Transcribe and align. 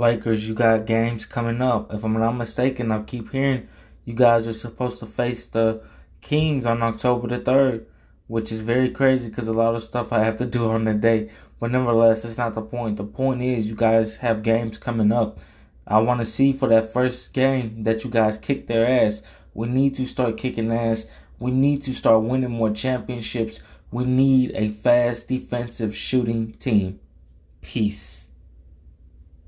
Lakers, 0.00 0.48
you 0.48 0.54
got 0.54 0.86
games 0.86 1.26
coming 1.26 1.60
up. 1.60 1.92
If 1.92 2.04
I'm 2.04 2.14
not 2.14 2.32
mistaken, 2.32 2.90
I 2.90 3.02
keep 3.02 3.32
hearing 3.32 3.68
you 4.06 4.14
guys 4.14 4.48
are 4.48 4.54
supposed 4.54 4.98
to 5.00 5.06
face 5.06 5.46
the 5.46 5.82
Kings 6.22 6.64
on 6.64 6.82
October 6.82 7.28
the 7.28 7.38
3rd, 7.38 7.84
which 8.26 8.50
is 8.50 8.62
very 8.62 8.88
crazy 8.88 9.28
because 9.28 9.46
a 9.46 9.52
lot 9.52 9.74
of 9.74 9.82
stuff 9.82 10.10
I 10.10 10.24
have 10.24 10.38
to 10.38 10.46
do 10.46 10.70
on 10.70 10.84
that 10.84 11.02
day. 11.02 11.28
But 11.58 11.72
nevertheless, 11.72 12.24
it's 12.24 12.38
not 12.38 12.54
the 12.54 12.62
point. 12.62 12.96
The 12.96 13.04
point 13.04 13.42
is, 13.42 13.68
you 13.68 13.74
guys 13.74 14.16
have 14.16 14.42
games 14.42 14.78
coming 14.78 15.12
up. 15.12 15.38
I 15.86 15.98
want 15.98 16.20
to 16.20 16.26
see 16.26 16.54
for 16.54 16.68
that 16.68 16.90
first 16.90 17.34
game 17.34 17.82
that 17.82 18.02
you 18.02 18.08
guys 18.08 18.38
kick 18.38 18.68
their 18.68 18.88
ass. 18.88 19.20
We 19.52 19.68
need 19.68 19.96
to 19.96 20.06
start 20.06 20.38
kicking 20.38 20.72
ass. 20.72 21.04
We 21.38 21.50
need 21.50 21.82
to 21.82 21.92
start 21.92 22.22
winning 22.22 22.52
more 22.52 22.70
championships. 22.70 23.60
We 23.90 24.06
need 24.06 24.52
a 24.54 24.70
fast 24.70 25.28
defensive 25.28 25.94
shooting 25.94 26.52
team. 26.52 27.00
Peace. 27.60 28.29